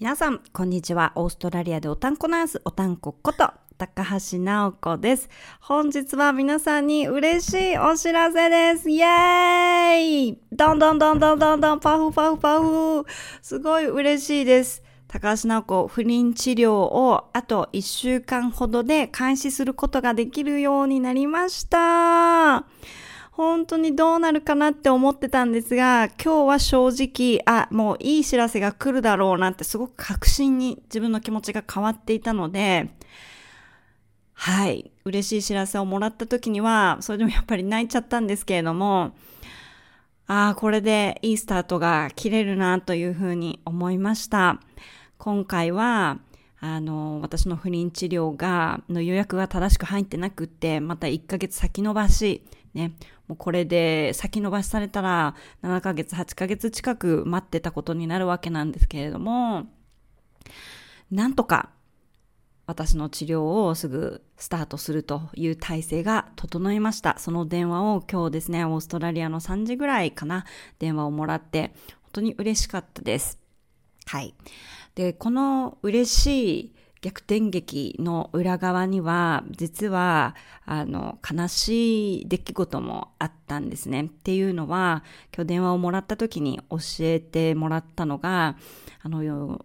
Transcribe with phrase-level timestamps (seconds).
[0.00, 1.10] 皆さん、こんにちは。
[1.16, 5.28] オーストラリアでおたんこナース、おたんここと、高橋直子です。
[5.60, 8.88] 本日は皆さんに嬉しいお知らせです。
[8.88, 13.06] イエーイどんどんどんどんどんどんパフパフパフ
[13.42, 14.84] すごい嬉しいです。
[15.08, 22.66] 高橋直子、不妊治療をあと1週間ほどで開始することができるようになりました。
[23.38, 32.90] 本当にどうなるかなって思ってたんですが、今日は正直、あ、もういい知らせが来るだろうなってすごく確信に自分の気持ちが変わっていたので、
[34.32, 39.14] はい、嬉しい知らせをもらった時には、それでもやっぱり泣いちゃったんですけれども、
[40.26, 44.60] ああ、これでいいスタートが切れるなというふうに思いました。
[45.16, 46.18] 今回は、
[46.58, 52.42] あの、私の不妊治療が、の予約が正しく入ってなくって、また1ヶ月先延ばし、
[52.74, 52.92] ね、
[53.28, 59.66] もうこれで先延ばしされたら7ヶ月、8ヶ月近く待ってたことになるわけなんですけれども、
[61.10, 61.70] なんとか
[62.66, 67.18] 私の治療をすぐスタートするという体制が整いました。
[67.18, 70.44] その電話を今日ですね、オーストラリアの3時ぐらいかな、
[70.78, 73.38] 電話をもらって、本当に嬉しかったです。
[74.06, 74.34] はい。
[74.94, 84.04] で、この嬉しい逆転劇の裏側には、実は、あの、悲しい出来事もあったんですね。
[84.04, 85.04] っていうのは、
[85.34, 88.56] 今日電話をもらった時に教えてもらったのが、
[89.02, 89.64] あの、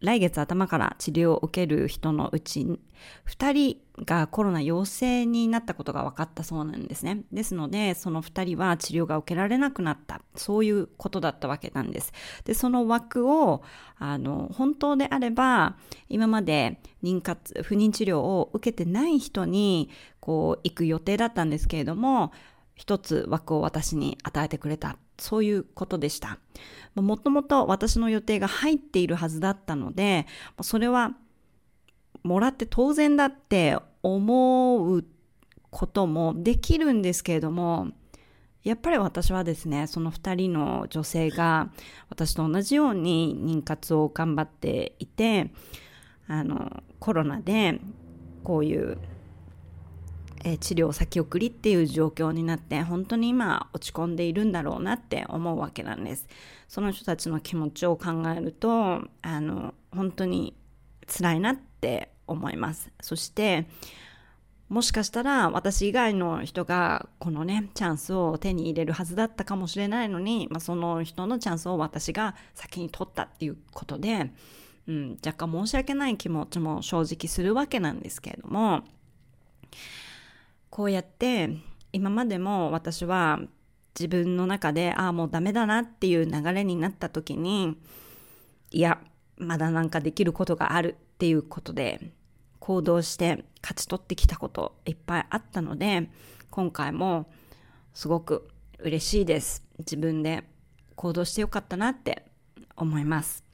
[0.00, 7.22] 来月頭から治療を受ける人のうち2人がコロナ陽性になったことが分かったそうなんですね。
[7.32, 10.22] ですので、その2人は治療が受けられなくなった。
[10.36, 12.12] そういうことだったわけなんです。
[12.44, 13.62] で、その枠を、
[13.98, 15.76] あの、本当であれば、
[16.08, 22.32] 今まで妊活、不妊治療を受けてない人に、こう、行く予定だったんですけれども、
[22.74, 24.96] 一つ枠を私に与えてくれた。
[25.20, 26.38] そういうことでした。
[26.94, 30.26] もともと私の予定が入っているはずだったので、
[30.60, 31.14] それは
[32.22, 35.04] もらって当然だって思う
[35.70, 37.88] こともできるんですけれども、
[38.62, 41.70] やっぱり私はですね、その2人の女性が
[42.10, 45.52] 私と同じように妊活を頑張っていて、
[46.26, 47.80] あの、コロナで
[48.44, 48.98] こういう
[50.52, 56.26] え、治療先送りっていう状況になって本当に今落ち込んでいるんだろうなって思うわけなんです。
[56.68, 60.54] その人たちの気持ちを考えるとあの本当に
[61.06, 62.90] 辛いなって思います。
[63.00, 63.66] そして
[64.68, 74.30] もしかしたら私以外の人がこのねチャンスを手に入れるはずだったかもしれないのに、まあ、その人のチャンスを私が先に取ったっていうことで、
[74.86, 78.84] うん、若干申し訳ない気持ちも正直するわけなんですけれども
[80.70, 81.50] こうやって
[81.92, 83.40] 今までも私は
[83.98, 87.76] 自分の中でああもうダメだなっていう流れになった時に
[88.70, 89.00] いや
[89.36, 92.12] まだなんかできることがあるっていうことで
[92.60, 96.08] 行動して勝ち取ってきたこといっぱいあったので
[96.50, 97.28] 今回も
[97.92, 98.48] すごく
[98.78, 99.64] 嬉しいです。
[99.78, 100.44] 自分で
[100.94, 102.24] 行動してよかったなって
[102.76, 103.49] 思います。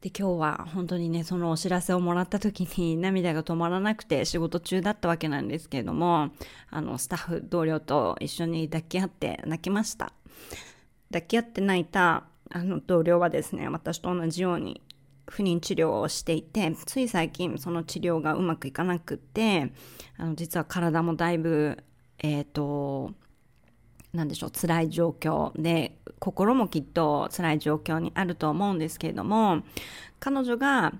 [0.00, 6.30] で今日は本当にねそのお知らせをもらった時に 涙が止まらなくて仕事中だったわけなんですけれども
[6.70, 10.12] あのスタッフ同僚と一緒に抱き合って泣きました。
[11.12, 14.80] 抱き合って泣いたあの同僚はですね私と同じように
[15.28, 19.72] 不妊治療をしていてつい最近その治療がうまくいかなくって
[20.16, 21.78] あの実は体もだいぶ
[22.18, 23.12] えっ、ー、と
[24.12, 25.52] 何でしょう辛い状況。
[25.60, 29.62] で心もきっと辛い状況にあると思うんですけれども
[30.18, 30.92] 彼女が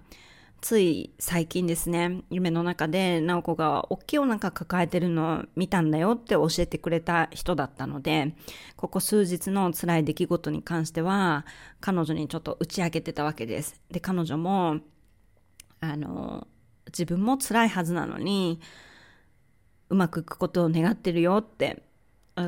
[0.60, 8.34] つい最近ですね夢の中で直子が大きいお腹抱えてるのを見たんだよって教えてくれた人だったので
[8.76, 11.46] ここ数日の辛い出来事に関しては
[11.80, 13.80] 彼女にちょっと打ち明けてたわけです。
[13.90, 14.80] で彼女も
[15.80, 16.46] あの
[16.86, 18.60] 自分も辛いはずなのに
[19.88, 21.82] うまくいくことを願ってるよって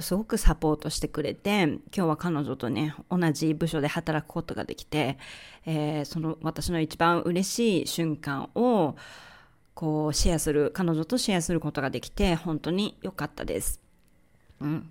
[0.00, 5.18] すごくサポートしてくれて今日は彼女とね同じ部署で働くことができて、
[5.66, 8.96] えー、その私の一番嬉しい瞬間を
[9.74, 13.80] こうシェアする彼女とシェアすることができて本当に良かったです。
[14.60, 14.90] うん、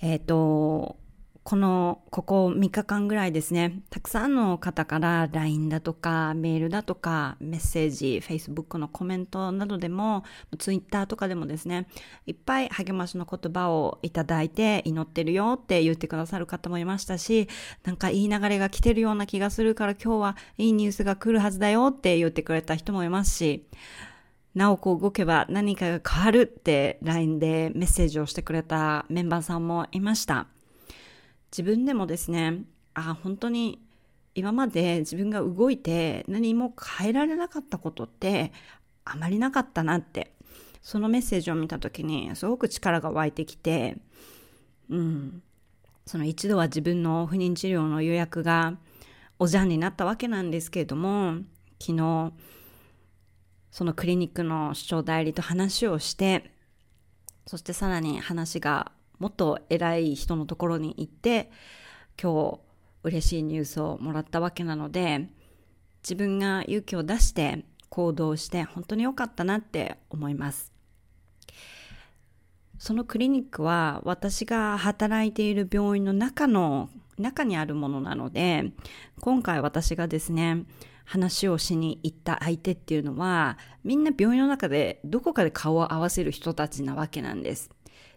[0.00, 0.96] えっ、ー、と
[1.44, 10.22] この、ここ3日間ぐらいですね、たくさんの方から LINE だとか、メールだとか、メッセージ、Facebook のコメントなどでも、
[10.56, 11.88] Twitter とかでもですね、
[12.26, 17.48] いっぱい励ましの言葉をいただいて、祈ってるよって言ってくださる方もいましたし、
[17.82, 23.66] なんかいい流れが来てるような気がするから今日はいいニュースが来るはずだよって言ってくれた人もいますし、
[24.54, 30.46] なおこう動けば何かが変わるって LINE でメッセージをしてくれたメンバーさんもいました。
[31.52, 32.64] 自分でもですね、
[32.94, 33.80] あ、本当に
[34.34, 38.52] 今まで自分が動いて何も変えられなかったことって
[39.04, 40.32] あまりなかったなって
[40.80, 43.98] そのメッセージを見た時にすごく力が湧いてきて
[44.88, 45.42] うん
[46.06, 48.74] その一度は自分の不妊治療の予約が
[49.38, 51.34] おじゃんになったわけなんですけれども
[51.80, 52.32] 昨日
[53.70, 56.50] そのクリニックの主張代理と話をして
[57.46, 61.48] そしてさらに話がもっと偉い人のところに行って
[62.20, 62.58] 今日
[63.04, 65.28] 嬉しいニュースをもらったわけなので
[66.02, 70.72] 自分が勇気を出して行動して本当に良かったなって思います
[72.80, 78.72] そのクリニックは私が働いている病院の中の中にあるものなので
[79.20, 80.64] 今回私がですね
[81.04, 87.70] 話をしに行った相手っていうのはみんな病院の中でどこかで顔を合わせる人たちなわけなんです。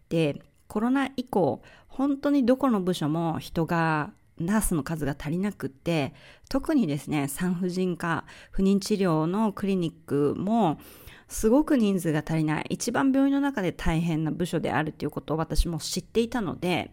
[0.10, 6.14] でコロナ以降本当にどこの部署も人がナースの数が足りなくって
[6.50, 10.78] 特にですね産婦人科不妊治療のクリニックも
[11.28, 12.66] すごく人数が足りない。
[12.70, 16.92] 一番病院の中で大変な部署であるということを私も知っていたので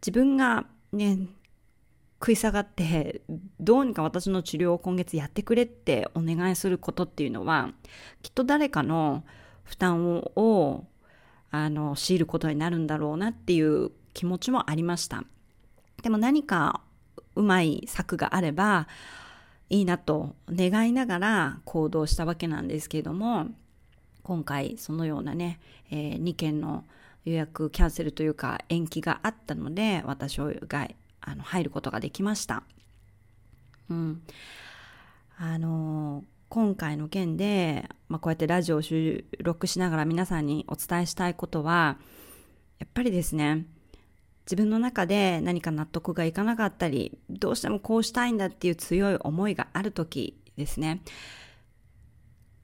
[0.00, 1.18] 自分がね
[2.20, 3.22] 食い下がって
[3.60, 7.70] どうにか私の治療を今月やってくれってお願いすることっていうのは
[8.22, 9.24] きっと誰かの
[9.64, 10.86] 負担を
[11.52, 15.22] あの強いることになるんだろうなっていう気持ちもありました
[16.02, 16.80] でも何か
[17.36, 18.88] うまい策があれば
[19.70, 23.46] いいなと願いながら行動したわけなんですけれども
[24.22, 25.60] 今回そのようなね、
[25.90, 26.84] えー、2件の
[27.24, 30.88] 予約キャンセルというか延期があったので私が
[31.20, 32.64] あの入ることができました。
[33.88, 34.22] うん、
[35.38, 41.96] あの今回の件で、まあ、こうやってラジオを収録しながら皆さんにお伝えしたいことは
[42.78, 43.64] やっぱりですね
[44.44, 51.00] 自分の中で何か納得がいかなかったりどうしてもこうしたいんだっていう強い思いがある時ですね。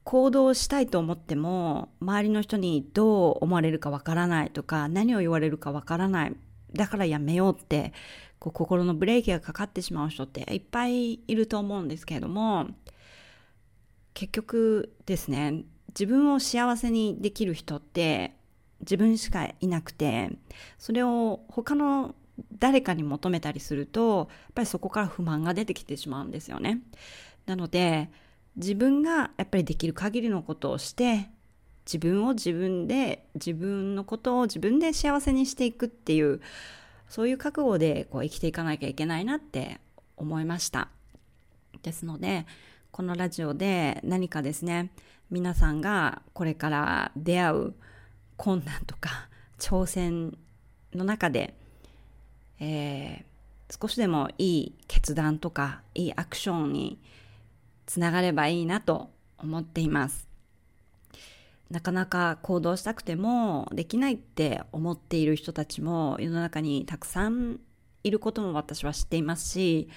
[0.05, 6.37] 行動したいと思っても周りの人にどう思われるかわからないとか何を言われるかわからない。
[6.75, 7.95] だからやめようって
[8.39, 12.67] こう心のブレーキがかかってしまう人っていっぱいいると思うんですけれども
[14.19, 18.35] 結局ですね自分を幸せにできる人って
[18.81, 20.33] 自分しかいなくて
[20.77, 22.17] それを他の
[22.59, 26.81] 誰かに求めたりするとやっぱりそこから不満が出てきてしまうんですよね。
[27.47, 28.11] なので
[28.57, 31.31] 自分がやっぱりできる限りのことをして
[31.87, 36.41] 自分を自分で自分のことを自分で幸せにしていくっていう
[37.09, 39.79] そういう覚悟でこう生きていかなきゃいけないなって
[40.17, 40.89] 思いました。
[41.85, 42.47] ですので
[42.99, 44.91] このラジオで何かですね
[45.31, 47.75] 皆さんがこれから出会う
[48.37, 50.37] 困難とか 挑戦
[50.93, 51.55] の中で、
[52.59, 56.99] えー、少しでもいい決断とかいいアクションに
[57.87, 60.27] つながればいいなと思っています。
[61.71, 67.61] なかなか行動したくてもできないって思っている人たちも世の中にたくさん
[68.03, 69.89] いることも私は知っていますし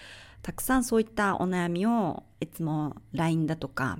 [0.41, 3.99] たくさんそういったお悩みをいつも LINE だとか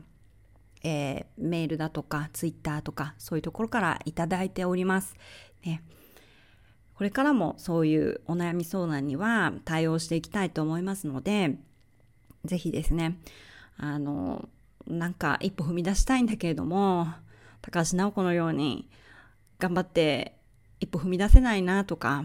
[0.84, 5.16] えー、メールだとかツイッターとかそういうところからいただいております。
[5.64, 5.84] ね、
[6.96, 11.58] これからもそういうお悩み相談には対応していきたいと思いますので、
[12.46, 13.20] ぜひですね、
[13.78, 14.50] あの、
[14.88, 17.08] なんか一歩踏み出したいんだけれども、
[17.62, 18.90] 高橋直子のように
[19.60, 20.36] 頑張って
[20.80, 22.24] 一歩踏み出せないなとか、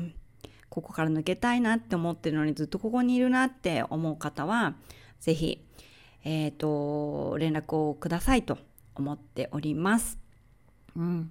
[0.69, 4.75] ここから抜けたいなって思ってるのにずっとここにいるなって思う方は、
[5.21, 5.67] ぜひ
[6.29, 8.59] えっ、ー、と、連絡をくださいと
[8.97, 10.19] 思っております。
[10.97, 11.31] うん。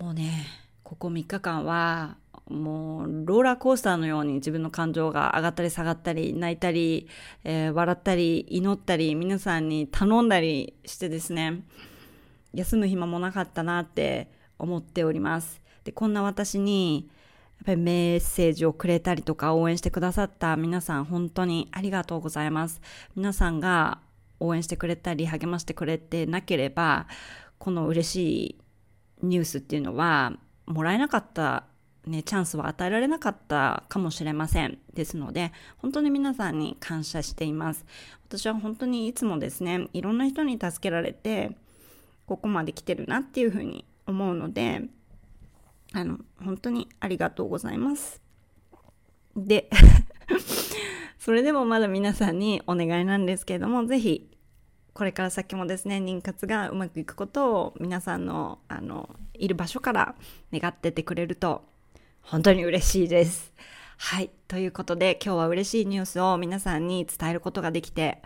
[0.00, 0.44] もうね、
[0.82, 2.16] ここ3日間は、
[2.48, 7.06] もう、ローラーコースターのように自分の感情が上がったり下がったり、泣いたり、
[7.44, 11.62] えー、笑ったり、祈ったり、皆さんに頼んだりしてですね、
[12.54, 15.62] 休む暇もなかったなって思っております。
[15.84, 17.08] で、こんな私に、
[17.64, 22.80] ぱりメッセージをくれたりとか応援してくださった皆さん本当にありがとうございます。
[23.16, 23.98] 皆さんが
[24.40, 27.06] 応援してくれたり励ましてくれてなければ
[27.58, 28.16] この嬉し
[28.46, 28.58] い
[29.22, 30.34] ニュースっていうのは
[30.66, 31.64] もらえなかった
[32.06, 34.78] ね、チャンスは与えられなかったかもしれません。
[34.92, 37.86] ですので、本当に皆さんに感謝しています。
[38.28, 41.56] 私は本当にいつもですね、いろんな人に助けられて、
[42.26, 44.82] ここまで来てるなっていうふうに思うので、
[45.94, 48.20] あの、本当にありがとうございます。
[49.36, 49.70] で、
[51.18, 54.28] それでもまだ皆さんにお願いなんですけれども、ぜひ、
[54.92, 60.16] これから先もですね、妊活がうまくいくことを皆さんの、あの、いる場所から
[60.52, 61.64] 願っててくれると、
[62.22, 63.54] 本当に嬉しいです。
[63.96, 64.30] はい。
[64.48, 68.20] ということで、今日は嬉しいニュースを皆さんに伝えることができて、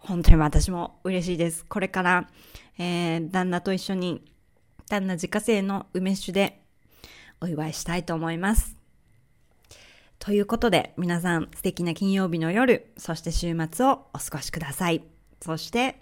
[0.00, 1.64] 本当に私も嬉しいです。
[1.66, 2.28] これから、
[2.78, 4.24] えー、旦那と一緒に、
[4.88, 6.61] 旦那自家製の梅酒で
[7.42, 8.76] お祝いしたいと思います。
[10.18, 15.02] ということで、皆さん素敵な金曜日の夜、そして週末をお過ごしください。
[15.40, 15.98] そして、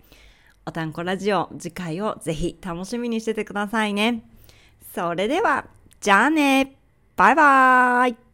[0.67, 4.23] おたんこラジオ次回をぜひ楽しみにしててくださいね。
[4.95, 5.67] それでは、
[6.01, 6.77] じゃあね
[7.17, 8.30] バイバーイ